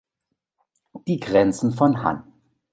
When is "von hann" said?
1.73-2.23